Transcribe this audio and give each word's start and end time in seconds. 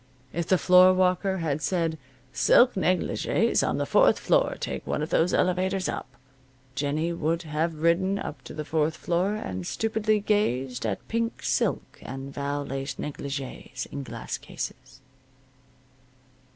If 0.33 0.47
the 0.47 0.55
floorwalker 0.57 1.41
had 1.41 1.61
said, 1.61 1.99
"Silk 2.33 2.75
negligees 2.75 3.61
on 3.61 3.77
the 3.77 3.85
fourth 3.85 4.17
floor. 4.17 4.55
Take 4.59 4.87
one 4.87 5.03
of 5.03 5.11
those 5.11 5.31
elevators 5.31 5.87
up," 5.87 6.07
Jennie 6.73 7.13
would 7.13 7.43
have 7.43 7.83
ridden 7.83 8.17
up 8.17 8.41
to 8.45 8.55
the 8.55 8.65
fourth 8.65 8.97
floor, 8.97 9.35
and 9.35 9.67
stupidly 9.67 10.19
gazed 10.19 10.87
at 10.87 11.07
pink 11.07 11.43
silk 11.43 11.99
and 12.01 12.33
val 12.33 12.65
lace 12.65 12.97
negligees 12.97 13.87
in 13.91 14.01
glass 14.01 14.39
cases. 14.39 15.01